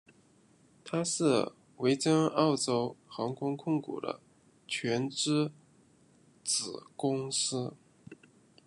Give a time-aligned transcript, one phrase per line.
[0.83, 4.19] 它是维珍澳洲航空控股的
[4.67, 5.51] 全资
[6.43, 7.75] 子公司。